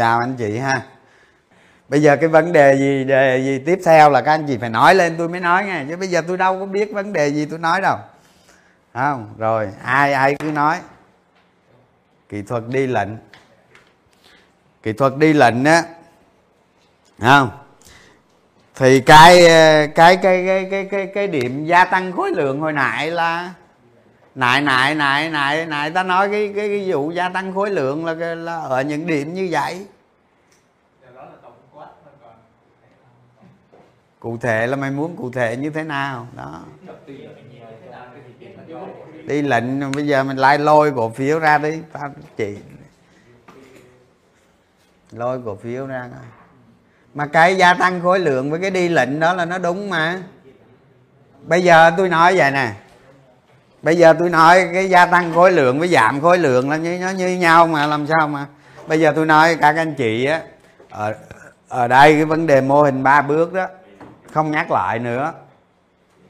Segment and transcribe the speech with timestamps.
[0.00, 0.82] chào anh chị ha.
[1.88, 4.70] Bây giờ cái vấn đề gì đề gì tiếp theo là các anh chị phải
[4.70, 5.84] nói lên tôi mới nói nghe.
[5.88, 7.96] Chứ bây giờ tôi đâu có biết vấn đề gì tôi nói đâu.
[8.94, 10.78] Không rồi ai ai cứ nói.
[12.28, 13.08] Kỹ thuật đi lệnh.
[14.82, 15.82] Kỹ thuật đi lệnh á
[17.20, 17.50] không?
[18.74, 22.72] Thì cái ờ, cái cái cái cái cái cái điểm gia tăng khối lượng hồi
[22.72, 23.50] nãy là
[24.34, 28.06] nại nại nại nại nại ta nói cái cái, cái vụ gia tăng khối lượng
[28.06, 29.86] là, là ở những điểm như vậy.
[34.20, 36.26] Cụ thể là mày muốn cụ thể như thế nào?
[36.36, 36.60] Đó.
[39.26, 41.82] Đi lệnh, bây giờ mình lại lôi cổ phiếu ra đi.
[41.92, 42.56] Tao chị
[45.12, 46.24] lôi cổ phiếu ra coi.
[47.14, 50.22] Mà cái gia tăng khối lượng với cái đi lệnh đó là nó đúng mà.
[51.42, 52.72] Bây giờ tôi nói vậy nè.
[53.82, 56.98] Bây giờ tôi nói cái gia tăng khối lượng với giảm khối lượng là như,
[57.00, 58.46] nó như nhau mà, làm sao mà?
[58.86, 60.42] Bây giờ tôi nói các anh chị á,
[60.90, 61.14] ở
[61.68, 63.66] ở đây cái vấn đề mô hình ba bước đó
[64.32, 65.32] không nhắc lại nữa.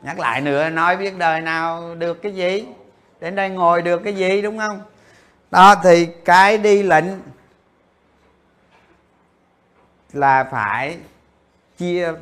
[0.03, 2.66] Nhắc lại nữa nói biết đời nào được cái gì.
[3.21, 4.81] Đến đây ngồi được cái gì đúng không?
[5.50, 7.05] Đó thì cái đi lệnh
[10.12, 10.99] là phải
[11.78, 12.12] chia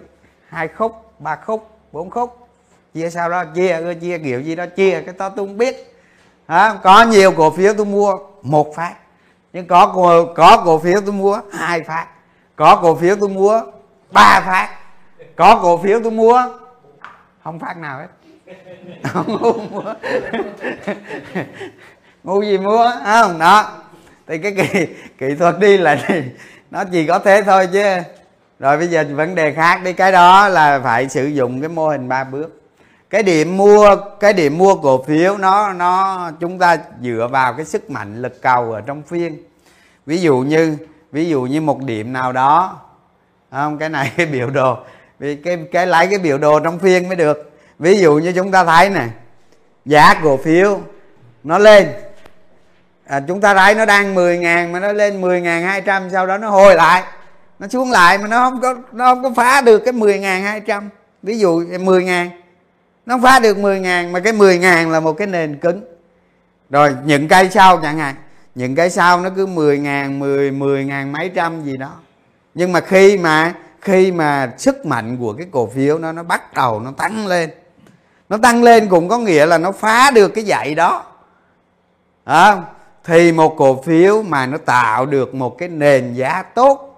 [0.49, 2.49] hai khúc ba khúc bốn khúc.
[2.95, 3.45] Chia sau đó?
[3.45, 5.95] Chia chia kiểu gì đó chia cái đó tôi không biết.
[6.47, 8.95] À, có nhiều cổ phiếu tôi mua một phát.
[9.53, 12.06] Nhưng có cổ, có cổ phiếu tôi mua hai phát.
[12.56, 13.62] Có cổ phiếu tôi mua
[14.10, 14.78] ba phát
[15.37, 16.43] có cổ phiếu tôi mua.
[17.45, 18.09] Không phát nào hết.
[19.03, 19.39] Không
[19.71, 19.95] mua.
[22.25, 23.39] Ngu gì mua không?
[23.39, 23.71] Đó.
[24.27, 24.87] Thì cái kỹ,
[25.19, 25.99] kỹ thuật đi là
[26.71, 27.83] nó chỉ có thế thôi chứ.
[28.59, 29.93] Rồi bây giờ vấn đề khác đi.
[29.93, 32.62] Cái đó là phải sử dụng cái mô hình ba bước.
[33.11, 37.65] Cái điểm mua cái điểm mua cổ phiếu nó nó chúng ta dựa vào cái
[37.65, 39.39] sức mạnh lực cầu ở trong phiên.
[40.07, 40.77] Ví dụ như
[41.12, 42.81] ví dụ như một điểm nào đó.
[43.51, 44.78] Không cái này cái biểu đồ
[45.19, 47.53] vì cái cái lấy cái biểu đồ trong phiên mới được.
[47.79, 49.09] Ví dụ như chúng ta thấy này
[49.84, 50.81] giá cổ phiếu
[51.45, 51.89] nó lên.
[53.06, 56.27] À, chúng ta thấy nó đang 10 ngàn mà nó lên 10 ngàn 200 sau
[56.27, 57.03] đó nó hồi lại.
[57.59, 60.43] Nó xuống lại mà nó không có nó không có phá được cái 10 ngàn
[60.43, 60.89] 200
[61.23, 62.31] ví dụ 10 ngàn
[63.07, 65.81] nó không phá được 10 ngàn mà cái 10 ngàn là một cái nền cứng.
[66.71, 68.15] Rồi những cây sau chẳng hạn
[68.55, 71.93] những cái sau nó cứ 10 ngàn 10 10 ngàn mấy trăm gì đó.
[72.54, 76.54] Nhưng mà khi mà khi mà sức mạnh của cái cổ phiếu nó nó bắt
[76.54, 77.51] đầu nó tăng lên.
[78.28, 81.04] Nó tăng lên cũng có nghĩa là nó phá được cái dạy đó.
[82.25, 82.57] À,
[83.04, 86.89] thì một cổ phiếu mà nó tạo được một cái nền giá tốt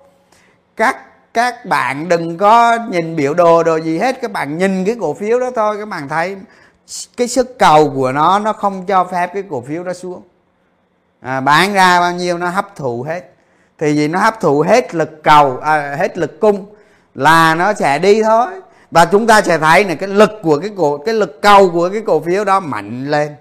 [0.76, 0.96] các
[1.34, 5.14] các bạn đừng có nhìn biểu đồ đồ gì hết các bạn nhìn cái cổ
[5.14, 6.36] phiếu đó thôi các bạn thấy
[7.16, 10.22] cái sức cầu của nó nó không cho phép cái cổ phiếu đó xuống.
[11.20, 13.32] À, bán ra bao nhiêu nó hấp thụ hết
[13.80, 16.66] thì vì nó hấp thụ hết lực cầu à, hết lực cung
[17.14, 18.46] là nó sẽ đi thôi.
[18.90, 21.88] Và chúng ta sẽ thấy là cái lực của cái cổ cái lực cầu của
[21.92, 23.34] cái cổ phiếu đó mạnh lên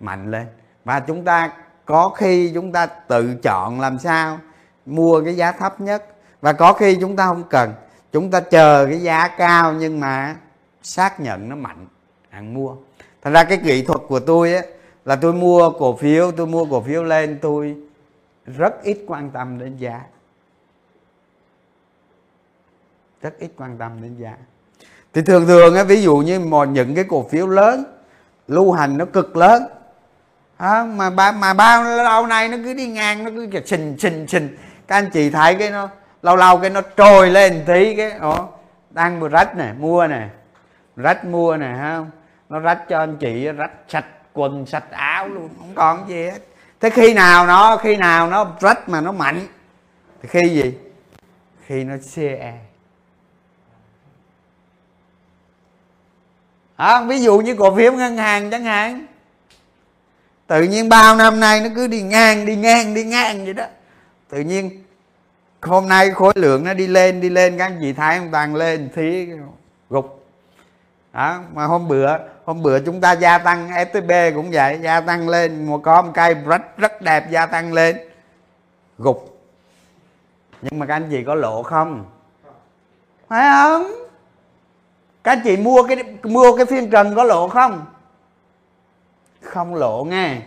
[0.00, 0.46] mạnh lên.
[0.84, 1.52] Và chúng ta
[1.84, 4.38] có khi chúng ta tự chọn làm sao
[4.86, 6.04] mua cái giá thấp nhất.
[6.40, 7.72] Và có khi chúng ta không cần
[8.12, 10.36] chúng ta chờ cái giá cao nhưng mà
[10.82, 11.86] xác nhận nó mạnh
[12.30, 12.74] hàng mua.
[13.22, 14.62] Thành ra cái kỹ thuật của tôi á
[15.04, 17.76] là tôi mua cổ phiếu tôi mua cổ phiếu lên tôi
[18.56, 20.00] rất ít quan tâm đến giá.
[23.22, 24.36] Rất ít quan tâm đến giá.
[25.12, 27.84] Thì thường thường á ví dụ như một những cái cổ phiếu lớn
[28.48, 29.62] lưu hành nó cực lớn
[30.56, 34.28] à, mà ba mà bao lâu nay nó cứ đi ngang nó cứ xình xình
[34.28, 34.56] xình
[34.86, 35.88] các anh chị thấy cái nó
[36.22, 38.48] lâu lâu cái nó trồi lên tí cái ồ
[38.90, 40.28] đang vừa rách nè mua nè.
[40.96, 42.10] Rách mua nè không
[42.48, 46.40] nó rách cho anh chị rách sạch quần sạch áo luôn không còn gì hết
[46.80, 49.46] thế khi nào nó khi nào nó rách mà nó mạnh
[50.22, 50.74] thì khi gì?
[51.66, 52.52] Khi nó CE
[56.76, 57.06] à, e.
[57.06, 59.06] ví dụ như cổ phiếu ngân hàng chẳng hạn.
[60.46, 63.64] Tự nhiên bao năm nay nó cứ đi ngang đi ngang đi ngang vậy đó.
[64.28, 64.84] Tự nhiên
[65.62, 68.28] hôm nay khối lượng nó đi lên đi lên các anh chị thấy không?
[68.32, 69.28] Toàn lên thì
[69.90, 70.19] gục
[71.12, 75.28] đó mà hôm bữa hôm bữa chúng ta gia tăng FTB cũng vậy gia tăng
[75.28, 77.98] lên một có một cây rất rất đẹp gia tăng lên.
[78.98, 79.40] Gục.
[80.62, 82.04] Nhưng mà các anh chị có lộ không?
[83.28, 83.92] Phải không?
[85.24, 87.86] Các anh chị mua cái mua cái phiên trần có lộ không?
[89.42, 90.40] Không lộ nghe.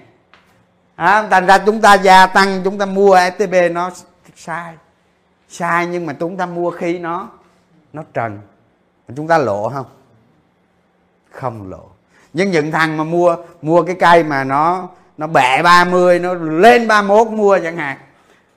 [0.96, 3.92] À, thành ra chúng ta gia tăng chúng ta mua FTB nó
[4.36, 4.74] sai.
[5.50, 7.30] Sai nhưng mà chúng ta mua khi nó
[7.94, 8.40] nó trần.
[9.16, 9.86] Chúng ta lộ không?
[11.34, 11.84] Không lộ.
[12.34, 16.88] Nhưng những thằng mà mua mua cái cây mà nó nó bẻ 30 nó lên
[16.88, 17.98] 31 mua chẳng hạn.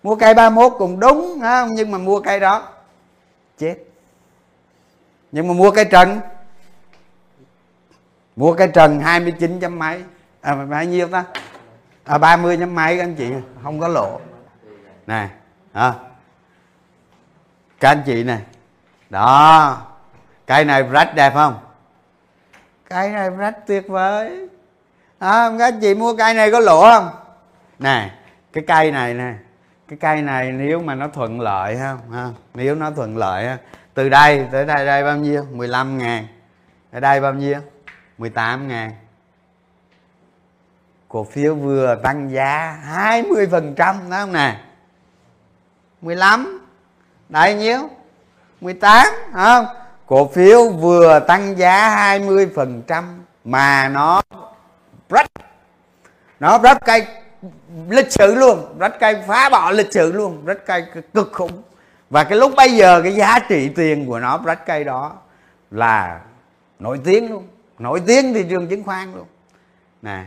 [0.02, 1.68] Mua cây 31 cũng đúng không?
[1.74, 2.68] nhưng mà mua cây đó,
[3.58, 3.76] chết.
[5.32, 6.20] Nhưng mà mua cây trần,
[8.36, 10.02] mua cây trần 29 chấm mấy.
[10.40, 11.24] À bao nhiêu ta?
[12.04, 13.30] À 30 chấm mấy các anh chị,
[13.62, 14.20] không có lộ.
[15.06, 15.28] Nè
[15.72, 15.94] à.
[17.80, 18.40] các anh chị này
[19.10, 19.78] đó,
[20.46, 21.65] cây này rách đẹp không?
[22.88, 24.48] Cây này rất tuyệt vời.
[25.18, 27.08] À, các chị mua cây này có lỗ không?
[27.78, 28.10] Nè
[28.52, 29.34] cái cây này nè.
[29.88, 32.28] Cái cây này nếu mà nó thuận lợi ha, ha.
[32.54, 33.58] Nếu nó thuận lợi ha.
[33.94, 35.44] Từ đây tới đây đây bao nhiêu?
[35.52, 36.26] 15 ngàn.
[36.92, 37.60] Ở đây bao nhiêu?
[38.18, 38.92] 18 ngàn.
[41.08, 44.60] Cổ phiếu vừa tăng giá 20 phần trăm đó không nè?
[46.02, 46.66] 15
[47.28, 47.90] đây nhiêu?
[48.60, 49.66] 18 không?
[50.06, 54.22] Cổ phiếu vừa tăng giá 20 phần trăm mà nó
[55.08, 55.26] break
[56.40, 57.06] nó break cây
[57.88, 61.62] lịch sử luôn break cây phá bỏ lịch sử luôn break cây cực khủng.
[62.10, 65.12] Và cái lúc bây giờ cái giá trị tiền của nó break cây đó
[65.70, 66.20] là
[66.78, 67.48] nổi tiếng luôn.
[67.78, 69.26] Nổi tiếng thị trường chứng khoán luôn.
[70.02, 70.24] Nè.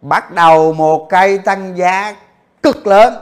[0.00, 2.16] Bắt đầu một cây tăng giá
[2.62, 3.14] cực lớn.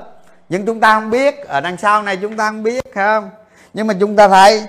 [0.49, 3.31] Nhưng chúng ta không biết, ở đằng sau này chúng ta không biết không?
[3.75, 4.67] Nhưng mà chúng ta thấy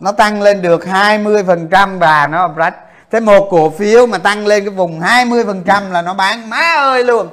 [0.00, 2.74] nó tăng lên được 20% và nó rách
[3.10, 7.04] thế một cổ phiếu mà tăng lên cái vùng 20% là nó bán má ơi
[7.04, 7.28] luôn.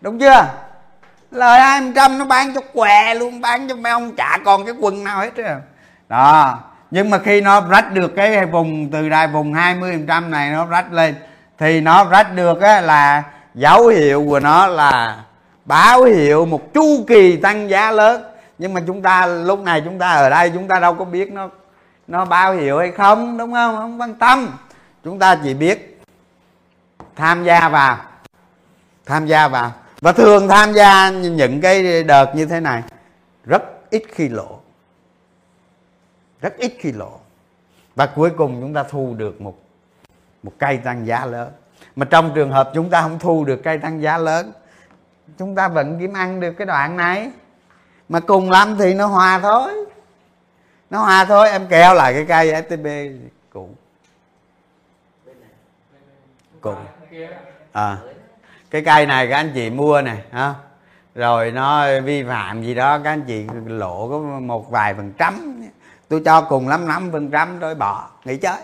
[0.00, 0.46] Đúng chưa?
[1.30, 5.04] Lời 200 nó bán cho què luôn bán cho mấy ông chả còn cái quần
[5.04, 5.56] nào hết rồi
[6.08, 6.58] đó.
[6.90, 10.92] Nhưng mà khi nó rách được cái vùng từ đài vùng 20% này nó rách
[10.92, 11.14] lên
[11.58, 13.22] thì nó rách được á, là
[13.54, 15.16] dấu hiệu của nó là
[15.64, 18.22] báo hiệu một chu kỳ tăng giá lớn
[18.62, 21.32] nhưng mà chúng ta, lúc này chúng ta ở đây, chúng ta đâu có biết
[21.32, 21.48] nó
[22.06, 23.76] nó báo hiệu hay không, đúng không?
[23.76, 24.58] Không quan tâm.
[25.04, 26.02] Chúng ta chỉ biết
[27.16, 27.98] tham gia vào,
[29.06, 29.72] tham gia vào.
[30.00, 32.82] Và thường tham gia những cái đợt như thế này,
[33.44, 34.58] rất ít khi lỗ
[36.40, 37.18] rất ít khi lỗ
[37.94, 39.58] và cuối cùng chúng ta thu được một
[40.42, 41.52] một cây tăng giá lớn.
[41.96, 44.52] Mà trong trường hợp chúng ta không thu được cây tăng giá lớn,
[45.38, 47.30] chúng ta vẫn kiếm ăn được cái đoạn này
[48.12, 49.72] mà cùng lắm thì nó hòa thôi.
[50.90, 52.86] Nó hòa thôi em kéo lại cái cây stb
[53.52, 53.70] cũ.
[56.60, 56.76] Cùng,
[57.72, 57.96] à
[58.70, 60.54] cái cây này các anh chị mua nè ha.
[61.14, 65.62] Rồi nó vi phạm gì đó các anh chị lộ có một vài phần trăm.
[66.08, 68.58] Tôi cho cùng lắm năm phần trăm rồi bỏ nghỉ chơi.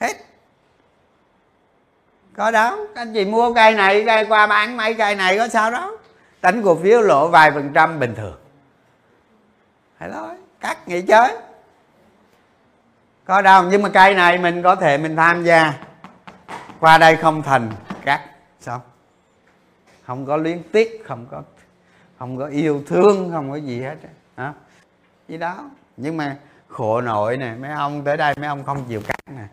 [0.00, 0.16] Hết.
[2.36, 5.48] Có đâu các anh chị mua cây này cây qua bán mấy cây này có
[5.48, 5.96] sao đó
[6.42, 8.36] đánh cổ phiếu lộ vài phần trăm bình thường
[10.02, 11.36] phải thôi cắt nghỉ chơi.
[13.24, 15.74] Có đâu, nhưng mà cây này mình có thể mình tham gia.
[16.80, 17.70] Qua đây không thành
[18.04, 18.20] cắt
[18.60, 18.80] xong
[20.06, 21.42] không có luyến tiếc, không có
[22.18, 23.96] không có yêu thương, không có gì hết
[24.36, 24.52] hả?
[25.28, 25.70] Gì đó.
[25.96, 26.36] Nhưng mà
[26.68, 29.44] khổ nội nè, mấy ông tới đây, mấy ông không chịu cắt nè.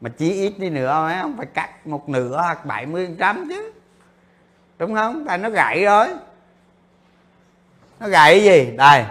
[0.00, 3.72] Mà chí ít đi nữa, mấy ông phải cắt một nửa hoặc 70 trăm chứ.
[4.78, 5.24] Đúng không?
[5.28, 6.08] Tại nó gãy rồi.
[8.00, 8.74] Nó gãy gì?
[8.76, 9.04] Đây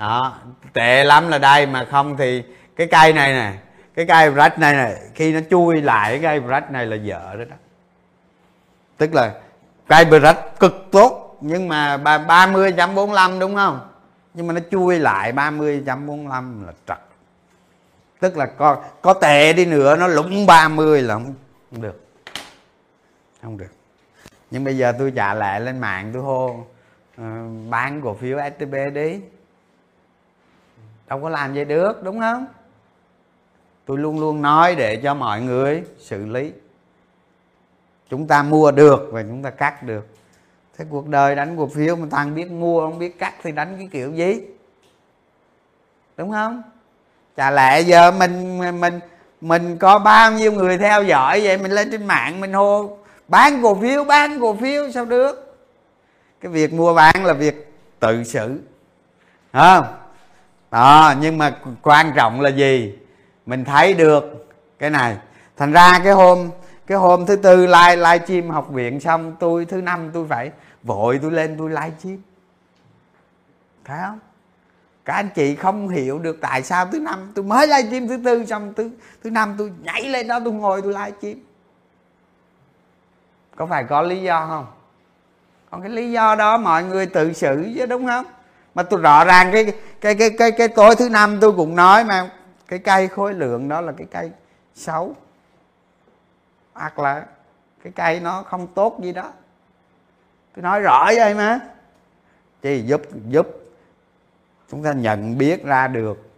[0.00, 0.38] đó
[0.72, 2.42] tệ lắm là đây mà không thì
[2.76, 3.52] cái cây này nè
[3.94, 7.36] cái cây rách này nè khi nó chui lại cái cây rách này là vợ
[7.36, 7.56] đó đó.
[8.96, 9.34] Tức là
[9.88, 13.88] cây rách cực tốt nhưng mà ba mươi trăm bốn đúng không?
[14.34, 16.98] Nhưng mà nó chui lại ba mươi trăm bốn là trật.
[18.20, 21.34] Tức là có có tệ đi nữa nó lũng 30 là không,
[21.70, 22.06] không được.
[23.42, 23.72] Không được.
[24.50, 27.24] Nhưng bây giờ tôi trả lại lên mạng tôi hô uh,
[27.70, 29.20] bán cổ phiếu STB đi
[31.10, 32.46] đâu có làm vậy được, đúng không?
[33.86, 36.52] Tôi luôn luôn nói để cho mọi người xử lý.
[38.10, 40.06] Chúng ta mua được và chúng ta cắt được.
[40.78, 43.74] Thế cuộc đời đánh cổ phiếu mà thằng biết mua, không biết cắt thì đánh
[43.78, 44.40] cái kiểu gì?
[46.16, 46.62] Đúng không?
[47.36, 49.00] Chả lẽ giờ mình mình
[49.40, 51.58] mình có bao nhiêu người theo dõi vậy?
[51.58, 52.98] Mình lên trên mạng, mình hô,
[53.28, 55.56] bán cổ phiếu, bán cổ phiếu, sao được?
[56.40, 58.60] Cái việc mua bán là việc tự xử.
[59.52, 59.84] Không
[60.70, 62.98] đó, nhưng mà quan trọng là gì?
[63.46, 64.48] Mình thấy được
[64.78, 65.16] cái này.
[65.56, 66.50] Thành ra cái hôm
[66.86, 70.50] cái hôm thứ tư live live stream học viện xong, tôi thứ năm tôi phải
[70.82, 72.18] vội tôi lên tôi live stream.
[73.84, 74.18] Thấy không?
[75.04, 78.20] Các anh chị không hiểu được tại sao thứ năm tôi mới live stream thứ
[78.24, 78.90] tư xong thứ
[79.24, 81.36] thứ năm tôi nhảy lên đó tôi ngồi tôi live stream.
[83.56, 84.66] Có phải có lý do không?
[85.70, 88.26] Còn cái lý do đó mọi người tự xử chứ, đúng không?
[88.74, 92.04] Mà tôi rõ ràng cái cái cái cái cái tối thứ năm tôi cũng nói
[92.04, 92.30] mà,
[92.68, 94.30] cái cây khối lượng đó là cái cây
[94.74, 95.14] xấu.
[96.72, 97.24] Hoặc là
[97.84, 99.32] cái cây nó không tốt gì đó.
[100.56, 101.60] Tôi nói rõ vậy mà.
[102.62, 103.46] Chị giúp giúp.
[104.70, 106.30] Chúng ta nhận biết ra được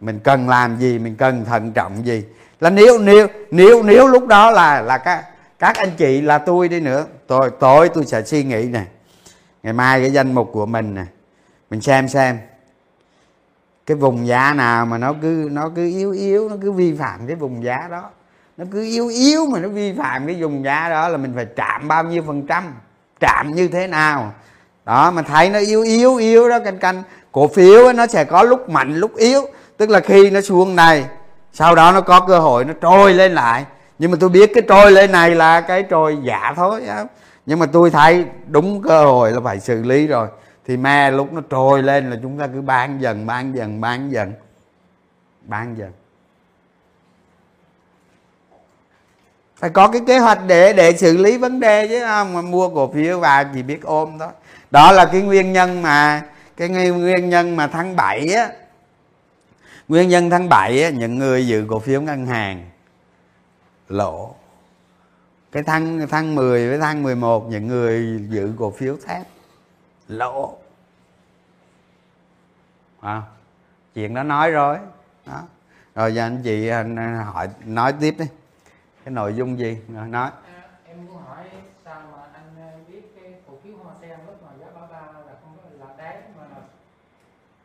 [0.00, 2.24] mình cần làm gì, mình cần thận trọng gì.
[2.60, 5.24] Là nếu nếu nếu nếu lúc đó là là các
[5.58, 8.84] các anh chị là tôi đi nữa, tôi tối tôi sẽ suy nghĩ nè.
[9.62, 11.04] Ngày mai cái danh mục của mình nè
[11.74, 12.38] mình xem xem.
[13.86, 17.26] Cái vùng giá nào mà nó cứ nó cứ yếu yếu nó cứ vi phạm
[17.26, 18.10] cái vùng giá đó.
[18.56, 21.44] Nó cứ yếu yếu mà nó vi phạm cái vùng giá đó là mình phải
[21.56, 22.74] chạm bao nhiêu phần trăm
[23.20, 24.32] chạm như thế nào.
[24.84, 27.02] Đó mà thấy nó yếu yếu yếu đó canh canh.
[27.32, 29.42] Cổ phiếu ấy, nó sẽ có lúc mạnh lúc yếu.
[29.76, 31.06] Tức là khi nó xuống này
[31.52, 33.64] sau đó nó có cơ hội nó trôi lên lại.
[33.98, 36.82] Nhưng mà tôi biết cái trôi lên này là cái trôi giả thôi
[37.46, 40.28] nhưng mà tôi thấy đúng cơ hội là phải xử lý rồi
[40.66, 44.12] thì me lúc nó trôi lên là chúng ta cứ bán dần bán dần bán
[44.12, 44.32] dần
[45.42, 45.92] bán dần.
[49.56, 52.68] Phải có cái kế hoạch để để xử lý vấn đề chứ không mà mua
[52.68, 54.28] cổ phiếu và chỉ biết ôm thôi.
[54.70, 56.22] Đó là cái nguyên nhân mà
[56.56, 58.48] cái nguyên nhân mà tháng 7 á.
[59.88, 62.70] Nguyên nhân tháng 7 á, những người giữ cổ phiếu ngân hàng
[63.88, 64.34] lỗ.
[65.52, 69.26] Cái tháng tháng 10 với tháng 11 những người giữ cổ phiếu thép
[70.08, 70.58] lỗ.
[73.00, 73.22] À,
[73.94, 74.78] chuyện đó nói rồi.
[75.26, 75.42] Đó.
[75.94, 78.24] Rồi giờ anh chị anh hỏi nói tiếp đi.
[79.04, 79.78] Cái nội dung gì?
[79.88, 80.30] Nói.
[80.46, 81.44] À, em muốn hỏi
[81.84, 85.00] sao mà anh ờ, biết cái cổ phiếu hoa sen lúc mà giá ba ba
[85.00, 86.44] là không là đáy mà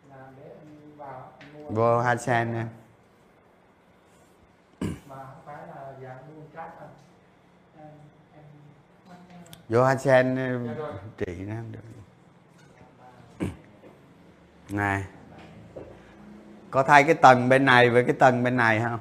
[0.10, 1.69] là để anh vào anh mua?
[1.69, 2.67] Vô hoa sen nha.
[4.81, 6.89] Mà không phải là dạng mua trái anh
[7.77, 7.91] em,
[9.69, 10.36] vô hoa sen
[10.77, 10.84] dạ
[11.17, 11.88] trị nó được
[14.73, 15.03] này.
[16.71, 18.99] Có thay cái tầng bên này với cái tầng bên này không?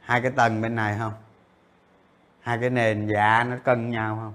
[0.00, 1.12] Hai cái tầng bên này không?
[2.40, 4.34] Hai cái nền giá nó cân nhau không?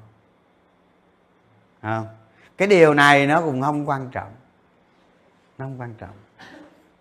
[1.81, 2.07] Không.
[2.57, 4.31] Cái điều này nó cũng không quan trọng.
[5.57, 6.15] Nó không quan trọng.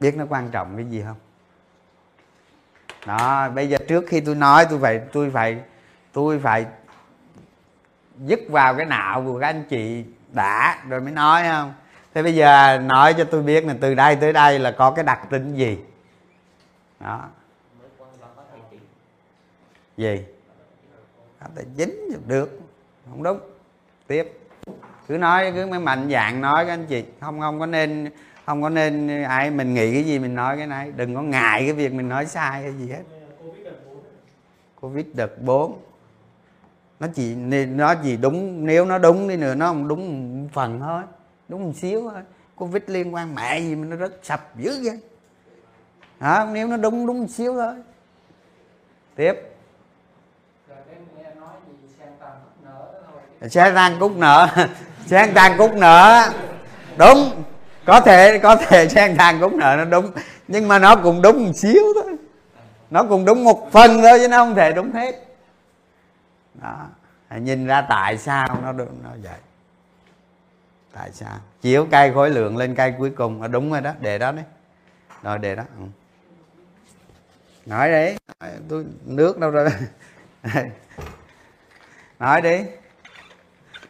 [0.00, 1.16] Biết nó quan trọng cái gì không?
[3.06, 5.62] Đó, bây giờ trước khi tôi nói, tôi phải tôi phải
[6.12, 6.66] tôi phải
[8.18, 11.74] dứt vào cái não của các anh chị đã rồi mới nói không?
[12.14, 15.04] Thế bây giờ nói cho tôi biết là từ đây tới đây là có cái
[15.04, 15.78] đặc tính gì?
[17.00, 17.28] Đó.
[19.96, 20.24] Gì?
[21.54, 22.60] Tài chính được.
[23.10, 23.38] Không đúng.
[24.06, 24.38] Tiếp.
[25.08, 27.04] Cứ nói, cứ mấy mạnh dạng nói các anh chị.
[27.20, 28.10] Không không có nên,
[28.46, 30.92] không có nên ai mình nghĩ cái gì mình nói cái này.
[30.96, 33.02] Đừng có ngại cái việc mình nói sai hay gì hết.
[34.80, 35.78] Covid đợt 4
[37.00, 37.34] nó chỉ
[37.66, 41.02] nó chỉ đúng, nếu nó đúng đi nữa, nó không đúng một phần thôi
[41.48, 42.22] đúng một xíu thôi.
[42.56, 45.00] Covid liên quan mẹ gì mà nó rất sập dữ vậy?
[46.20, 46.46] Hả?
[46.52, 47.74] Nếu nó đúng đúng một xíu thôi.
[49.16, 49.34] Tiếp.
[53.48, 54.48] Xe tăng cúc nợ.
[55.06, 56.30] Xe tăng cúc nợ.
[56.98, 57.42] Đúng.
[57.84, 60.10] Có thể có thể xe tăng cúc nợ nó đúng.
[60.48, 62.16] Nhưng mà nó cũng đúng một xíu thôi.
[62.90, 65.14] Nó cũng đúng một phần thôi chứ nó không thể đúng hết.
[66.54, 66.86] Đó.
[67.38, 69.38] Nhìn ra tại sao nó được nó vậy
[70.94, 71.38] tại sao?
[71.62, 73.42] Chiếu cây khối lượng lên cây cuối cùng.
[73.42, 74.44] Là đúng rồi đó để đó đấy.
[75.22, 75.62] Rồi để đó.
[75.78, 75.84] Ừ.
[77.66, 78.16] nói đấy
[78.68, 79.68] tôi nước đâu rồi?
[82.18, 82.64] Nói đi.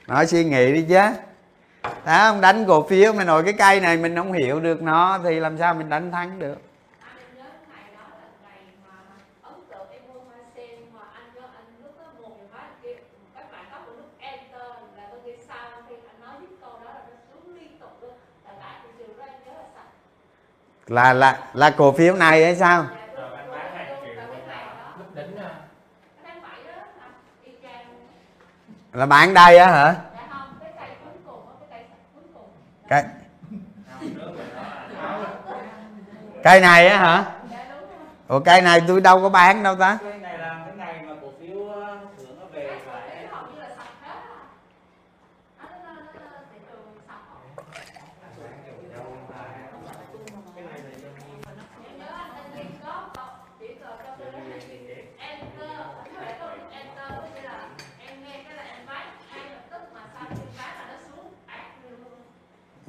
[0.06, 1.00] Nói suy nghĩ đi chứ.
[1.82, 5.18] Đó không đánh cổ phiếu mà nổi cái cây này, mình không hiểu được nó,
[5.25, 6.58] thì làm sao mình đánh thắng được?
[20.87, 22.87] Là là là cổ phiếu này hay sao?
[28.93, 29.95] Là bán đây á hả?
[32.88, 33.05] Cây
[36.43, 37.25] cây này á hả?
[38.29, 39.99] Ủa cây này tôi đâu có bán đâu ta.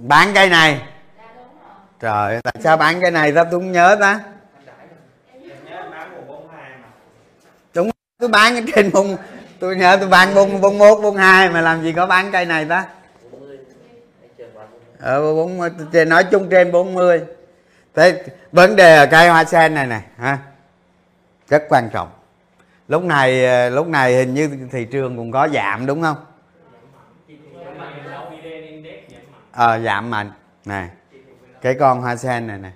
[0.08, 0.82] Bán cây này.
[2.00, 4.20] Trời tại sao bán cây này ta tôi không nhớ ta?
[7.74, 9.18] Đúng tôi bán cái trên bông
[9.60, 12.46] tôi nhớ tôi bán bông bông một bông hai mà làm gì có bán cây
[12.46, 12.86] này ta?
[15.00, 15.60] Ờ bốn
[16.08, 17.22] nói chung trên 40
[17.96, 20.38] thế vấn đề ở cây hoa sen này nè ha?
[21.50, 22.10] Rất quan trọng.
[22.88, 26.18] Lúc này lúc này hình như thị trường cũng có giảm đúng không
[29.56, 30.32] ờ dạ, giảm mạnh.
[30.66, 30.90] Này
[31.62, 32.72] cái con hoa sen này nè.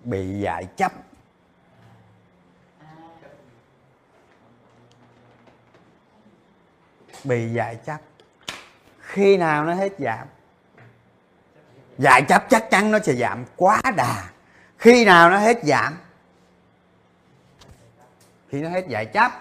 [0.00, 0.92] Bị dại chấp.
[7.24, 7.98] Bị dại chấp.
[9.00, 10.26] Khi nào nó hết giảm
[11.98, 14.24] dại chấp chắc chắn nó sẽ giảm quá đà.
[14.78, 15.98] Khi nào nó hết giảm
[18.48, 19.32] khi nó hết dại chấp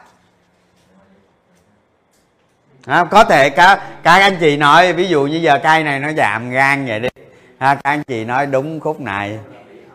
[2.85, 6.11] à, có thể các các anh chị nói ví dụ như giờ cây này nó
[6.17, 7.09] giảm gan vậy đi.
[7.57, 9.39] À, các anh chị nói đúng khúc này.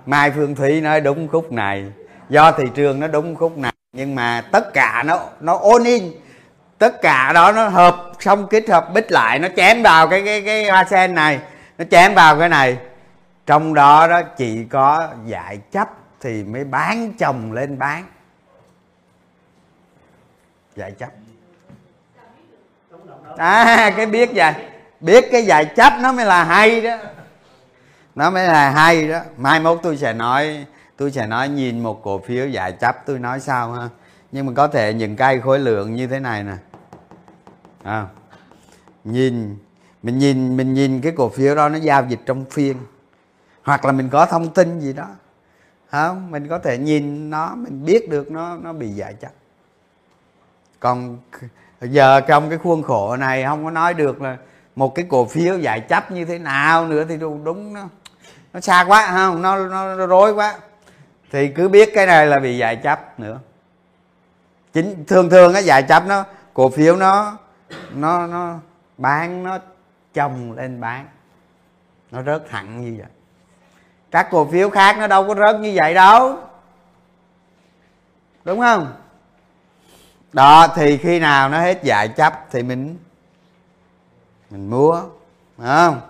[0.06, 1.84] Mai phương thúy nói đúng khúc này.
[2.28, 6.12] Do thị trường nó đúng khúc này nhưng mà tất cả nó nó ôn in.
[6.78, 10.42] Tất cả đó nó hợp xong kết hợp bích lại nó chém vào cái cái
[10.42, 11.38] cái hoa sen này
[11.78, 12.78] nó chém vào cái này.
[13.46, 15.88] Trong đó đó chỉ có giải chấp
[16.20, 18.04] thì mới bán chồng lên bán.
[20.76, 21.08] Giải chấp
[23.38, 24.54] à cái biết vậy.
[25.00, 26.96] Biết cái dạy chấp nó mới là hay đó.
[28.14, 29.20] Nó mới là hay đó.
[29.36, 33.18] Mai mốt tôi sẽ nói tôi sẽ nói nhìn một cổ phiếu dạy chấp tôi
[33.18, 33.88] nói sao ha.
[34.32, 36.56] Nhưng mà có thể những cây khối lượng như thế này nè.
[37.82, 38.06] À,
[39.04, 39.56] nhìn
[40.02, 42.76] mình nhìn mình nhìn cái cổ phiếu đó nó giao dịch trong phiên.
[43.62, 45.06] Hoặc là mình có thông tin gì đó.
[45.90, 49.30] Không mình có thể nhìn nó mình biết được nó nó bị dạy chấp.
[50.80, 51.18] Còn
[51.80, 54.36] giờ trong cái khuôn khổ này không có nói được là
[54.76, 57.88] một cái cổ phiếu giải chấp như thế nào nữa thì đúng, đúng nó
[58.52, 60.54] nó xa quá không nó, nó nó rối quá.
[61.30, 63.38] Thì cứ biết cái này là bị giải chấp nữa.
[64.72, 67.36] Chính thường thường cái giải chấp nó cổ phiếu nó
[67.94, 68.54] nó nó
[68.98, 69.58] bán nó
[70.14, 71.06] chồng lên bán.
[72.10, 73.08] Nó rớt thẳng như vậy.
[74.10, 76.36] Các cổ phiếu khác nó đâu có rớt như vậy đâu.
[78.44, 78.92] Đúng không?
[80.32, 82.98] Đó, thì khi nào nó hết dạy chấp thì mình
[84.50, 85.02] mình mua
[85.58, 86.00] không?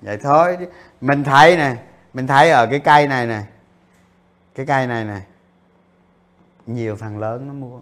[0.00, 0.58] Vậy thôi.
[1.00, 1.76] Mình thấy nè,
[2.12, 3.42] mình thấy ở cái cây này nè,
[4.54, 5.20] cái cây này nè,
[6.66, 7.80] nhiều thằng lớn nó mua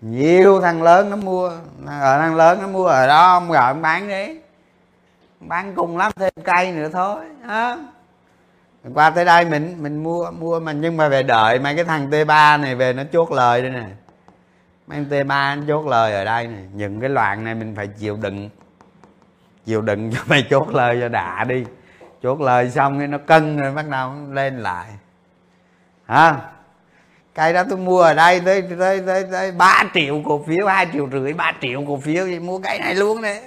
[0.00, 1.48] nhiều thằng lớn nó mua
[1.86, 4.40] ở thằng lớn nó mua ở đó, ông gọi ông bán đi.
[5.40, 7.78] Bán cùng lắm thêm cây nữa thôi đó
[8.94, 12.10] qua tới đây mình mình mua mua mà, nhưng mà về đợi mấy cái thằng
[12.10, 13.84] t 3 này về nó chốt lời đây nè.
[14.86, 16.58] Mấy t 3 nó chốt lời ở đây nè.
[16.74, 18.50] Những cái loạn này mình phải chịu đựng.
[19.66, 21.64] Chịu đựng cho mày chốt lời cho đã đi.
[22.22, 24.86] Chốt lời xong cái nó cân rồi bắt đầu lên lại.
[26.06, 26.36] Hả?
[27.34, 30.86] Cây đó tôi mua ở đây tới tới tới tới ba triệu cổ phiếu, hai
[30.92, 33.40] triệu rưỡi, ba triệu cổ phiếu, thì mua cái này luôn đấy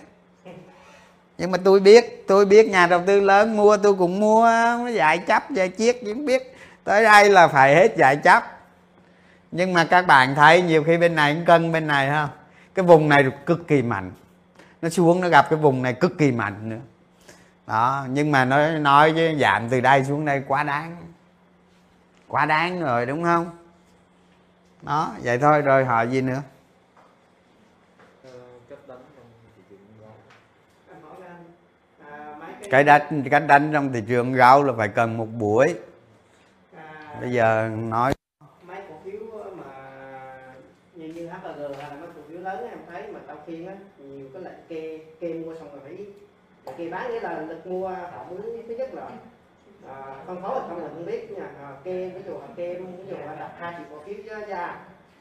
[1.44, 4.46] nhưng mà tôi biết tôi biết nhà đầu tư lớn mua, tôi cũng mua,
[4.78, 6.58] nó dạy chấp, dạy chiếc cũng biết.
[6.84, 8.44] Tới đây là phải hết dạy chấp.
[9.52, 12.30] Nhưng mà các bạn thấy nhiều khi bên này cũng cân, bên này không
[12.76, 14.12] cái vùng này cực kỳ mạnh.
[14.82, 16.82] Nó xuống, nó gặp cái vùng này cực kỳ mạnh nữa.
[17.68, 20.96] Đó, nhưng mà nó nói với giảm từ đây xuống đây quá đáng.
[22.28, 23.50] Quá đáng rồi, đúng không?
[24.82, 26.42] Đó, vậy thôi, rồi hỏi gì nữa?
[32.70, 35.76] Cái đánh cái đánh trong thị trường gạo là phải cần một buổi.
[37.22, 38.14] Bây giờ nói.
[38.68, 39.22] Mấy cổ phiếu
[39.56, 39.64] mà
[40.96, 43.74] như như HLG hay là mấy cổ phiếu lớn em thấy mà tao phiên á
[43.98, 46.06] nhiều cái lệnh kê kê mua xong rồi phải
[46.78, 47.12] kê bán.
[47.12, 49.10] Nghĩa là lực mua họ muốn thứ nhất là
[49.88, 51.48] à, phân phối không mình không biết nha.
[51.62, 54.78] À, kê ví dụ là kê ví dụ là đặt hai triệu cổ phiếu ra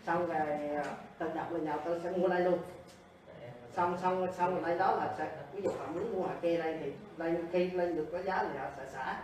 [0.06, 0.46] xong rồi
[1.18, 2.58] tự đọc lên nhau tôi sẽ mua đây luôn
[3.76, 6.56] xong xong xong rồi đây đó là sẽ ví dụ họ muốn mua hạt kê
[6.56, 9.16] đây thì đây khi lên được cái giá thì họ sẽ xả.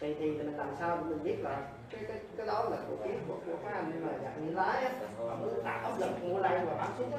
[0.00, 1.56] Thì thì mình làm sao để mình biết là
[1.90, 4.84] cái cái cái đó là cổ phiếu của, của các anh mà dạng như lái
[4.84, 7.18] á họ muốn tạo áp lực mua lên và bán xuống á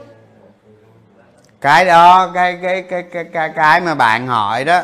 [1.61, 4.81] cái đó cái cái cái cái cái cái mà bạn hỏi đó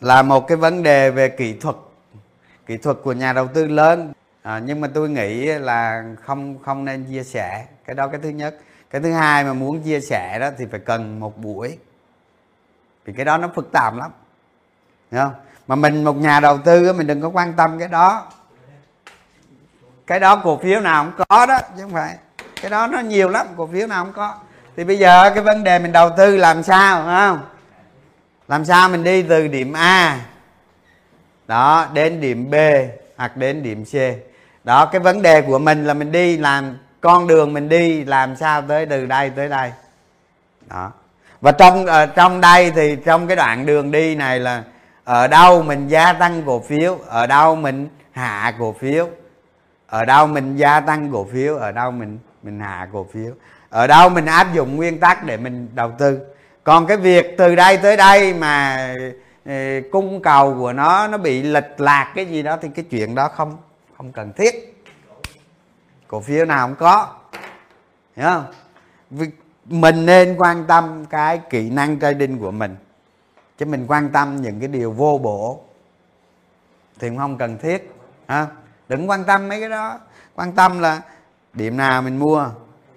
[0.00, 1.76] là một cái vấn đề về kỹ thuật.
[2.66, 4.12] Kỹ thuật của nhà đầu tư lớn.
[4.42, 7.66] À, nhưng mà tôi nghĩ là không không nên chia sẻ.
[7.84, 8.56] Cái đó cái thứ nhất
[8.92, 11.78] cái thứ hai mà muốn chia sẻ đó thì phải cần một buổi.
[13.04, 14.10] Vì cái đó nó phức tạp lắm.
[15.10, 15.32] Đúng không?
[15.66, 18.26] Mà mình một nhà đầu tư mình đừng có quan tâm cái đó.
[20.06, 22.16] Cái đó cổ phiếu nào cũng có đó, chứ không phải.
[22.62, 24.34] Cái đó nó nhiều lắm, cổ phiếu nào cũng có.
[24.76, 27.40] Thì bây giờ cái vấn đề mình đầu tư làm sao đúng không?
[28.48, 30.20] Làm sao mình đi từ điểm a,
[31.46, 32.54] đó, đến điểm b
[33.16, 33.94] hoặc đến điểm c.
[34.64, 38.36] Đó, cái vấn đề của mình là mình đi làm con đường mình đi làm
[38.36, 39.72] sao tới từ đây tới đây.
[40.68, 40.92] Đó.
[41.40, 44.62] Và trong ở trong đây thì trong cái đoạn đường đi này là
[45.04, 49.08] ở đâu mình gia tăng cổ phiếu, ở đâu mình hạ cổ phiếu,
[49.86, 53.32] ở đâu mình gia tăng cổ phiếu, ở đâu mình mình hạ cổ phiếu,
[53.70, 56.20] ở đâu mình áp dụng nguyên tắc để mình đầu tư.
[56.64, 58.88] Còn cái việc từ đây tới đây mà
[59.46, 59.54] ờ,
[59.92, 63.28] cung cầu của nó nó bị lệch lạc cái gì đó thì cái chuyện đó
[63.28, 63.56] không
[63.96, 64.71] không cần thiết
[66.12, 67.08] cổ phiếu nào không có.
[68.16, 68.46] Hiểu không?
[69.64, 72.76] Mình nên quan tâm cái kỹ năng trading của mình.
[73.58, 75.60] Chứ mình quan tâm những cái điều vô bổ.
[76.98, 77.94] Thì cũng không cần thiết.
[78.28, 78.46] Ha
[78.88, 79.98] đừng quan tâm mấy cái đó.
[80.34, 81.00] Quan tâm là
[81.52, 82.46] điểm nào mình mua,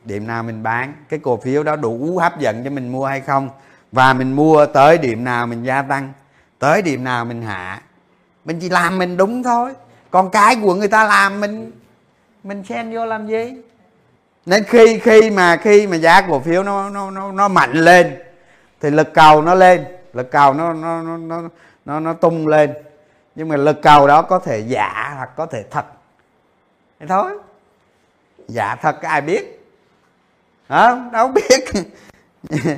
[0.03, 0.93] điểm nào mình bán.
[1.09, 3.49] Cái cổ phiếu đó đủ hấp dẫn cho mình mua hay không?
[3.91, 6.13] Và mình mua tới điểm nào mình gia tăng?
[6.59, 7.81] Tới điểm nào mình hạ?
[8.45, 9.73] Mình chỉ làm mình đúng thôi.
[10.11, 11.71] Còn cái của người ta làm mình
[12.45, 13.53] mình xen vô làm gì?
[14.45, 18.17] Nên khi khi mà khi mà giá cổ phiếu nó nó nó nó mạnh lên
[18.81, 21.41] thì lực cầu nó lên lực cầu nó nó nó nó
[21.85, 22.73] nó, nó tung lên.
[23.35, 25.85] Nhưng mà lực cầu đó có thể giả hoặc có thể thật.
[26.99, 27.31] Thế thôi.
[28.47, 29.67] Giả thật ai biết?
[30.69, 31.09] Hả?
[31.11, 31.63] Đâu biết.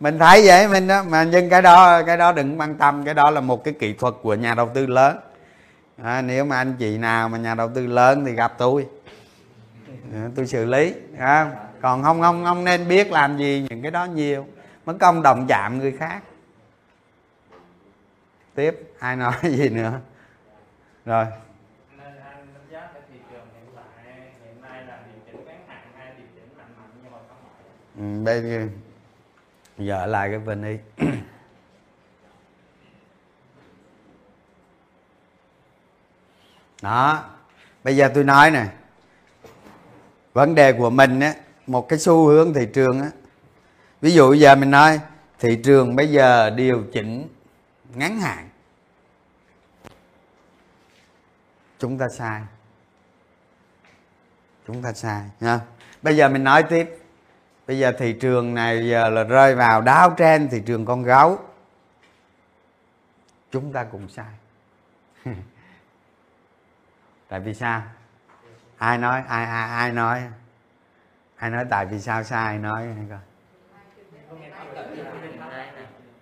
[0.00, 3.04] Mình thấy vậy mình đó mà nhưng cái đó cái đó đừng quan tâm.
[3.04, 5.16] Cái đó là một cái kỹ thuật của nhà đầu tư lớn.
[6.02, 8.86] À, nếu mà anh chị nào mà nhà đầu tư lớn thì gặp tôi
[10.34, 14.04] tôi xử lý à, còn không không không nên biết làm gì những cái đó
[14.04, 14.46] nhiều.
[14.86, 16.22] Mất công đồng chạm người khác.
[18.54, 20.00] Tiếp ai nói gì nữa?
[21.04, 21.26] Rồi.
[27.98, 28.68] Ừ, bây
[29.78, 30.78] giờ lại cái bên đi.
[36.82, 37.24] Đó
[37.84, 38.66] bây giờ tôi nói nè
[40.34, 41.34] vấn đề của mình á,
[41.66, 43.10] một cái xu hướng thị trường á.
[44.00, 45.00] Ví dụ giờ mình nói,
[45.38, 47.28] thị trường bây giờ điều chỉnh
[47.94, 48.48] ngắn hạn.
[51.78, 52.42] Chúng ta sai.
[54.66, 55.60] Chúng ta sai nha
[56.02, 56.98] bây giờ mình nói tiếp.
[57.66, 61.38] Bây giờ thị trường này giờ là rơi vào đáo trên thị trường con gấu.
[63.50, 64.34] Chúng ta cũng sai.
[67.28, 67.82] Tại vì sao?
[68.78, 70.22] Ai nói, ai ai ai nói?
[71.36, 72.86] Ai nói tại vì sao sai nói?
[72.96, 73.18] Hay coi.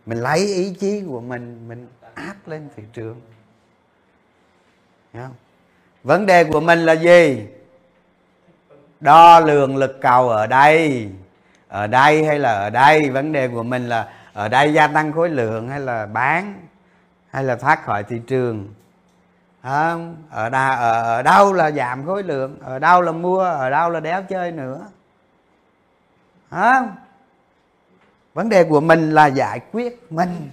[0.07, 3.21] Mình lấy ý chí của mình mình áp lên thị trường.
[5.13, 5.35] Hiểu không?
[6.03, 7.47] vấn đề của mình là gì?
[9.01, 11.11] Đo lường lực cầu ở đây.
[11.69, 13.11] Ở đây hay là ở đây?
[13.11, 16.67] Vấn đề của mình là ở đây gia tăng khối lượng hay là bán
[17.31, 18.75] hay là thoát khỏi thị trường?
[19.63, 19.97] À,
[20.31, 23.91] ở đà, ở, ở đâu là giảm khối lượng ở đâu là mua ở đâu
[23.91, 24.87] là đéo chơi nữa.
[26.51, 26.83] À,
[28.35, 30.51] vấn đề của mình là giải quyết mình.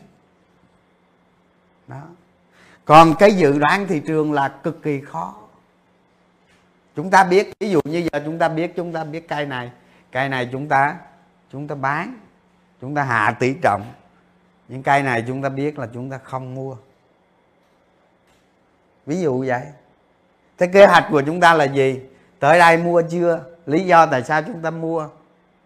[1.87, 2.01] Đó.
[2.85, 5.35] Còn cái dự đoán thị trường là cực kỳ khó.
[6.95, 9.71] Chúng ta biết ví dụ như giờ chúng ta biết chúng ta biết cây này.
[10.11, 10.95] Cây này chúng ta
[11.51, 12.17] chúng ta bán
[12.81, 13.93] chúng ta hạ tỷ trọng.
[14.67, 16.75] Những cây này chúng ta biết là chúng ta không mua
[19.09, 19.61] ví dụ vậy.
[20.57, 21.99] Thế kế hoạch của chúng ta là gì?
[22.39, 23.39] Tới đây mua chưa?
[23.65, 25.07] Lý do tại sao chúng ta mua?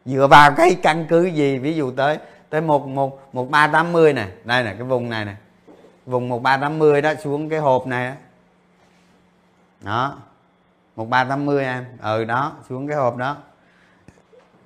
[0.05, 1.57] Dựa vào cái căn cứ gì?
[1.57, 2.17] Ví dụ tới
[2.49, 4.27] tới một một một ba tám mươi này.
[4.43, 5.35] Đây là cái vùng này nè.
[6.05, 8.15] Vùng một ba tám mươi đó xuống cái hộp này đó,
[9.81, 10.17] đó.
[10.95, 11.85] Một ba tám mươi em.
[12.01, 13.37] Ừ đó xuống cái hộp đó.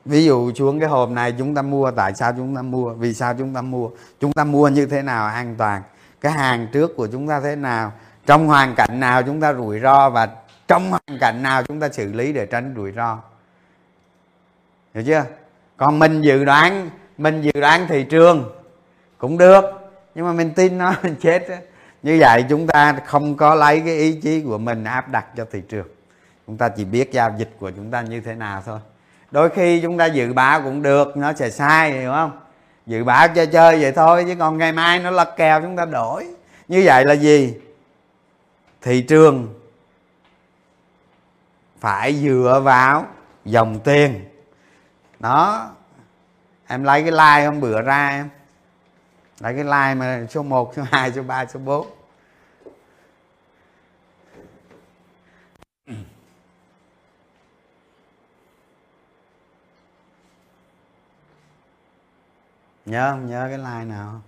[0.06, 2.94] Ví dụ xuống cái hộp này chúng ta mua tại sao chúng ta mua?
[2.94, 3.90] Vì sao chúng ta mua?
[4.20, 5.82] Chúng ta mua như thế nào an toàn?
[6.22, 7.92] Cái hàng trước của chúng ta thế nào?
[8.28, 10.30] Trong hoàn cảnh nào chúng ta rủi ro và
[10.68, 13.20] trong hoàn cảnh nào chúng ta xử lý để tránh rủi ro?
[14.94, 15.24] Hiểu chưa?
[15.78, 18.52] Còn mình dự đoán, mình dự đoán thị trường
[19.18, 19.66] cũng được,
[20.16, 21.56] nhưng mà mình tin nó mình chết đó.
[22.04, 25.46] như vậy chúng ta không có lấy cái ý chí của mình áp đặt cho
[25.52, 25.88] thị trường.
[26.48, 28.80] Chúng ta chỉ biết giao dịch của chúng ta như thế nào thôi.
[29.32, 32.32] Đôi khi chúng ta dự báo cũng được, nó sẽ sai, hiểu không?
[32.86, 35.86] Dự báo chơi chơi vậy thôi, chứ còn ngày mai nó lật kèo chúng ta
[35.86, 36.28] đổi.
[36.68, 37.54] Như vậy là gì?
[38.88, 39.54] Thị trường
[41.80, 43.08] phải dựa vào
[43.46, 44.30] dòng tiền.
[45.20, 45.72] Đó
[46.68, 48.30] em lấy cái like hôm bữa ra em.
[49.40, 51.88] Lấy cái like mà số 1, số 2, số 3, số 4
[62.86, 63.30] nhớ không?
[63.30, 64.22] Nhớ cái like nào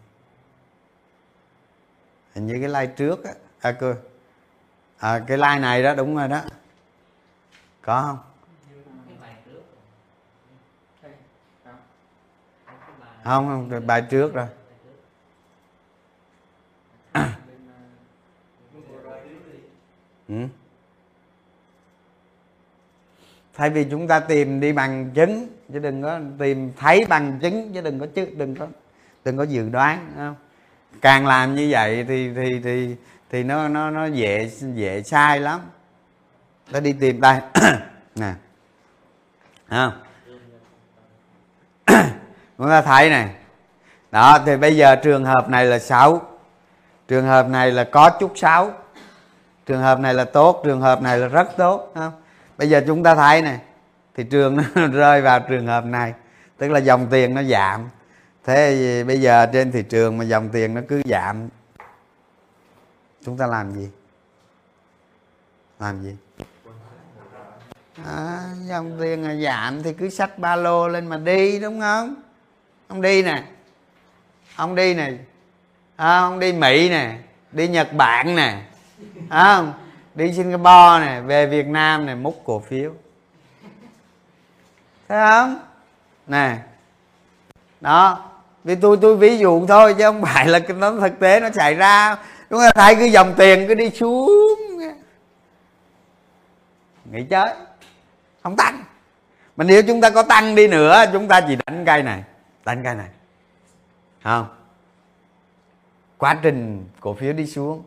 [2.35, 3.33] hình như cái like trước á.
[3.61, 3.95] À, cười
[4.99, 6.41] à, cái like này đó đúng rồi đó
[7.81, 8.01] có
[13.23, 14.47] không không không bài trước rồi
[20.27, 20.35] ừ.
[23.53, 27.73] thay vì chúng ta tìm đi bằng chứng chứ đừng có tìm thấy bằng chứng
[27.73, 28.67] chứ đừng có chứ đừng có
[29.25, 30.35] đừng có dự đoán không?
[31.01, 32.95] càng làm như vậy thì thì thì
[33.29, 35.59] thì nó nó nó dễ dễ sai lắm.
[36.71, 37.39] Ta đi tìm, đây.
[38.15, 38.33] Nè.
[39.69, 39.91] Không?
[42.57, 43.29] Chúng ta thấy này.
[44.11, 46.21] Đó, thì bây giờ trường hợp này là xấu
[47.07, 48.71] trường hợp này là có chút xấu
[49.65, 52.13] trường hợp này là tốt, trường hợp này là rất tốt không?
[52.57, 53.59] Bây giờ chúng ta thấy này.
[54.15, 56.13] Thị trường nó rơi vào trường hợp này.
[56.57, 57.89] Tức là dòng tiền nó giảm.
[58.45, 61.49] Thế bây giờ trên thị trường mà dòng tiền nó cứ giảm
[63.25, 63.89] chúng ta làm gì?
[65.79, 66.15] Làm gì?
[68.05, 72.15] À, dòng tiền là giảm thì cứ xách ba lô lên mà đi đúng không?
[72.87, 73.43] Ông đi nè.
[74.55, 75.13] Ông đi nè.
[75.95, 77.17] À, ông đi mỹ nè.
[77.51, 78.61] Đi nhật bản nè.
[79.29, 79.73] À,
[80.15, 81.21] đi singapore nè.
[81.21, 82.15] Về việt nam nè.
[82.15, 82.91] Múc cổ phiếu.
[85.07, 85.59] Thấy không?
[86.27, 86.57] Nè.
[87.81, 88.25] Đó.
[88.63, 91.75] Vì tôi tôi ví dụ thôi chứ không phải là nó thực tế nó xảy
[91.75, 92.17] ra
[92.49, 94.29] đúng không thấy cái dòng tiền cứ đi xuống.
[97.11, 97.53] Nghĩ chơi
[98.43, 98.83] không tăng.
[99.55, 102.23] Mà nếu chúng ta có tăng đi nữa, chúng ta chỉ đánh cây này,
[102.65, 103.07] đánh cây này.
[104.23, 104.47] Không?
[106.17, 107.83] Quá trình cổ phiếu đi xuống,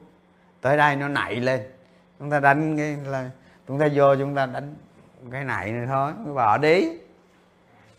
[0.60, 1.62] tới đây nó nảy lên.
[2.18, 3.30] Chúng ta đánh cái là
[3.68, 4.74] chúng ta vô chúng ta đánh
[5.32, 6.88] cái này này thôi bỏ đi.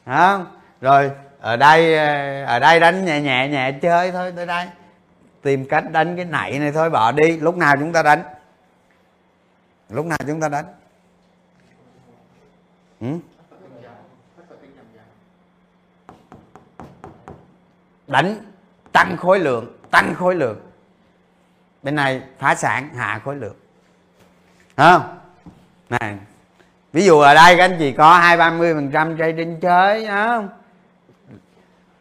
[0.06, 0.46] Không?
[0.82, 4.68] Rồi, ở đây ờ, ở đây đánh nhẹ nhẹ nhẹ chơi thôi, tới đây
[5.44, 7.38] tìm cách đánh cái nảy này thôi, bỏ đi.
[7.38, 8.24] Lúc nào chúng ta đánh?
[9.90, 10.66] Lúc nào chúng ta đánh?
[13.02, 13.08] Ừ?
[18.08, 18.36] đánh
[18.92, 20.60] tăng khối lượng, tăng khối lượng.
[21.84, 23.56] Bên này phá sản, hạ khối lượng.
[24.78, 25.18] Không?
[25.90, 26.18] Này,
[26.94, 30.08] ví dụ ở đây các anh chị có hai ba mươi phần trăm trading chơi
[30.08, 30.50] không?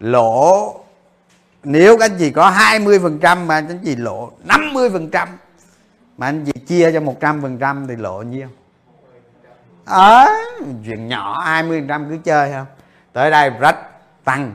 [0.00, 0.81] Lỗ
[1.64, 5.28] nếu các anh chị có 20 phần trăm mà anh chị lộ 50 phần trăm
[6.18, 8.48] mà anh chị chia cho 100 phần trăm thì lộ nhiêu?
[9.84, 10.26] Ờ à,
[10.84, 12.66] chuyện nhỏ 20 phần trăm cứ chơi không?
[13.12, 13.76] Tới đây rách
[14.24, 14.54] tăng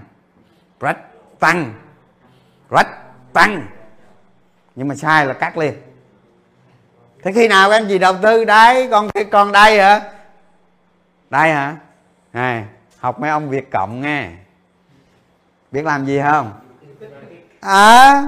[0.79, 0.97] rách
[1.39, 1.73] tăng
[2.69, 2.87] rách
[3.33, 3.67] tăng.
[4.75, 5.73] Nhưng mà sai là cắt liền.
[7.23, 10.01] Thế khi nào các anh chị đầu tư đấy con cái con đây hả?
[11.29, 11.75] Đây hả?
[12.33, 12.65] Này
[12.99, 14.29] học mấy ông việt cộng nghe.
[15.71, 16.51] Biết làm gì không?
[17.59, 18.23] À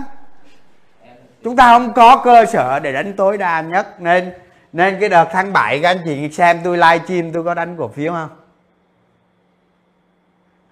[1.43, 4.31] chúng ta không có cơ sở để đánh tối đa nhất nên
[4.73, 7.77] nên cái đợt tháng 7 các anh chị xem tôi live stream tôi có đánh
[7.77, 8.29] cổ phiếu không?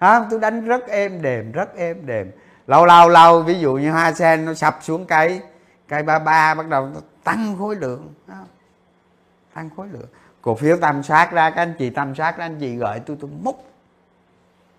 [0.00, 0.20] Hả?
[0.30, 2.30] Tôi đánh rất êm đềm, rất êm đềm.
[2.66, 5.40] Lâu lâu lâu, ví dụ như hoa sen nó sập xuống cái
[5.88, 8.14] cây ba ba bắt đầu nó tăng khối lượng
[9.54, 10.06] tăng khối lượng.
[10.42, 13.16] Cổ phiếu tầm soát ra, các anh chị tầm soát ra anh chị gửi tôi
[13.20, 13.64] tôi múc.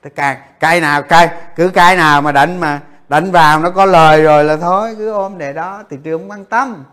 [0.01, 3.85] Tất cả cây nào cây cứ cây nào mà đánh mà đánh vào nó có
[3.85, 5.83] lời rồi là thôi cứ ôm để đó.
[5.89, 6.83] Thị trường không quan tâm.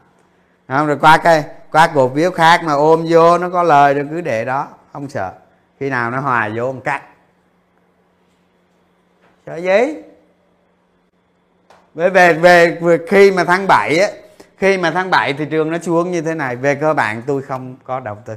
[0.68, 4.06] Không rồi qua cây qua cổ phiếu khác mà ôm vô nó có lời rồi
[4.10, 4.68] cứ để đó.
[4.92, 5.32] Không sợ.
[5.80, 7.02] Khi nào nó hòa vô một cắt.
[9.46, 10.02] Sợ gì?
[11.94, 14.08] Về về về, về khi mà tháng 7 á
[14.58, 16.56] khi mà tháng 7 thị trường nó xuống như thế này.
[16.56, 18.34] Về cơ bản tôi không có đầu tư.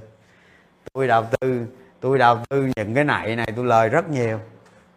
[0.94, 1.66] Tôi đầu tư
[2.00, 4.40] tôi đầu tư những cái này này tôi lời rất nhiều.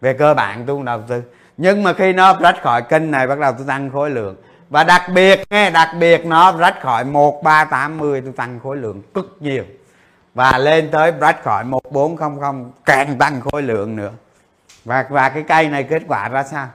[0.01, 1.23] Về cơ bản tôi đầu tư
[1.63, 4.37] nhưng mà khi nó rách khỏi kênh này, bắt đầu tôi tăng khối lượng.
[4.71, 8.61] Và đặc biệt nghe, đặc biệt nó rách khỏi một, ba, tám, mươi, tôi tăng
[8.61, 9.65] khối lượng cực nhiều.
[10.35, 14.13] Và lên tới rách khỏi một, bốn, không không, càng tăng khối lượng nữa.
[14.85, 16.69] Và và cái cây này kết quả ra sao?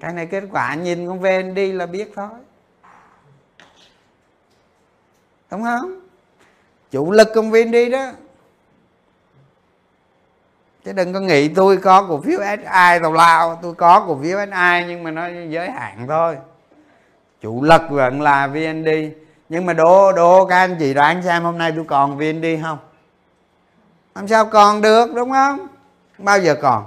[0.00, 2.28] Cái này kết quả nhìn con ven đi là biết thôi.
[5.50, 6.00] Đúng không?
[6.90, 8.12] Chủ lực công viên đi đó
[10.86, 13.58] chứ đừng có nghĩ tôi có cổ phiếu SI tàu lao.
[13.62, 16.36] Tôi có cổ phiếu SI nhưng mà nó giới hạn thôi.
[17.40, 18.88] Chủ lực vẫn là VND
[19.48, 22.78] nhưng mà đố đố các anh chị đoán xem hôm nay tôi còn VND không?
[24.14, 25.66] Làm sao còn được, đúng không?
[26.18, 26.84] Bao giờ còn?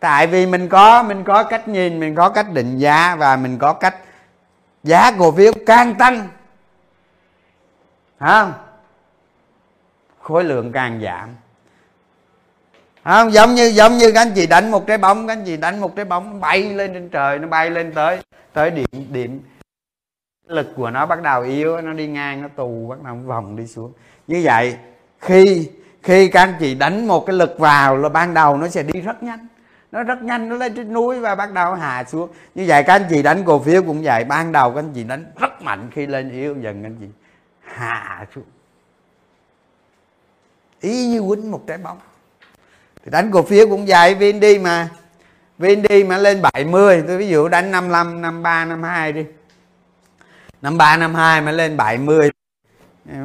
[0.00, 3.58] Tại vì mình có mình có cách nhìn, mình có cách định giá và mình
[3.58, 3.96] có cách
[4.82, 6.28] giá cổ phiếu càng tăng.
[8.18, 8.52] Hả?
[10.20, 11.28] khối lượng càng giảm
[13.04, 15.56] không giống như giống như các anh chị đánh một trái bóng các anh chị
[15.56, 19.40] đánh một trái bóng, bay lên trên trời, nó bay lên tới tới điểm điểm.
[20.46, 23.66] Lực của nó bắt đầu yếu, nó đi ngang, nó tù, bắt đầu vòng đi
[23.66, 23.92] xuống.
[24.26, 24.76] Như vậy,
[25.18, 25.70] khi
[26.02, 29.00] khi các anh chị đánh một cái lực vào là ban đầu nó sẽ đi
[29.00, 29.46] rất nhanh.
[29.92, 32.28] Nó rất nhanh, nó lên trên núi và bắt đầu hạ xuống.
[32.54, 34.24] Như vậy các anh chị đánh cổ phiếu cũng vậy.
[34.24, 37.06] Ban đầu các anh chị đánh rất mạnh, khi lên yếu dần anh chị
[37.60, 38.44] hạ xuống.
[40.80, 41.98] Ý như quýnh một trái bóng
[43.04, 44.88] thì đánh cổ phiếu cũng dài vin đi mà.
[45.58, 49.24] Vin đi mà lên 70 tôi ví dụ đánh 55 53 52 đi.
[50.62, 52.30] 53 52 mà lên 70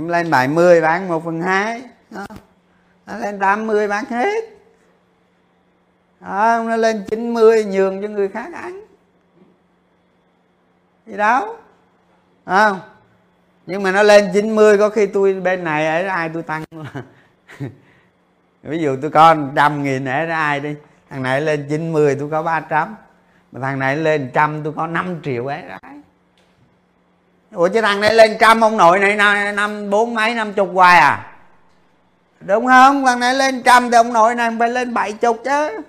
[0.07, 2.25] lên 70 bán 1 phần 2 đó.
[3.05, 4.43] nó lên 80 bán hết.
[6.19, 8.85] Đó, nó lên 90 nhường cho người khác ăn.
[11.05, 11.57] Gì đó.
[12.45, 12.79] Không?
[13.65, 16.63] Nhưng mà nó lên 90 có khi tôi bên này ở ai tôi tăng
[18.63, 20.75] ví dụ tôi có trăm nghìn ở ai đi,
[21.09, 22.95] thằng này lên 90 tôi có 300
[23.51, 25.63] mà thằng này lên trăm tôi có 5 triệu ấy
[27.51, 29.15] ủa chứ thằng này lên trăm ông nội này
[29.53, 31.33] năm bốn mấy, năm chục hoài à?
[32.39, 33.05] Đúng không?
[33.05, 35.81] Thằng này lên trăm thì ông nội này phải lên bảy chục chứ.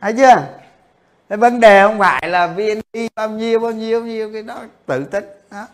[0.00, 0.42] Thấy chưa?
[1.28, 4.60] Cái vấn đề không phải là VND bao nhiêu bao nhiêu bao nhiêu, cái đó
[4.86, 5.66] tự tích đó.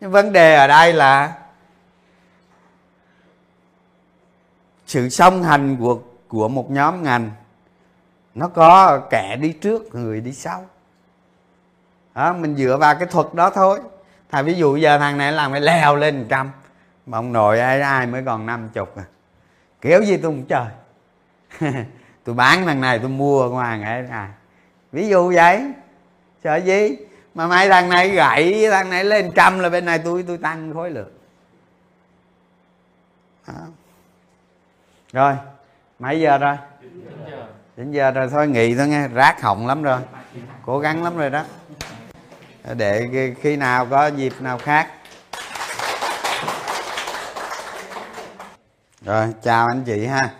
[0.00, 1.32] Nhưng vấn đề ở đây là
[4.88, 5.98] sự song hành của
[6.28, 7.30] của một nhóm ngành
[8.34, 10.66] nó có kẻ đi trước người đi sau.
[12.14, 13.80] Đó, mình dựa vào cái thuật đó thôi.
[14.30, 16.50] Thà ví dụ giờ thằng này làm cái leo lên trăm
[17.06, 19.04] mà ông nội ai ai mới còn năm chục à.
[19.80, 20.66] Kiểu gì tôi cũng trời
[22.24, 24.28] tôi bán thằng này tôi mua ngoài ngày này
[24.92, 25.72] ví dụ vậy.
[26.44, 26.96] Sợ gì?
[27.34, 30.74] Mà mai thằng này gãy thằng này lên trăm là bên này tôi tôi tăng
[30.74, 31.12] khối lượng.
[33.46, 33.54] Đó
[35.12, 35.34] rồi,
[35.98, 36.56] mấy giờ rồi?
[37.76, 38.10] Đến giờ.
[38.10, 40.00] Rồi, thôi nghỉ thôi nghe, rác hỏng lắm rồi,
[40.66, 41.44] cố gắng lắm rồi đó.
[42.76, 43.08] Để
[43.40, 44.88] khi nào có dịp nào khác.
[49.04, 50.30] Rồi, chào anh chị ha.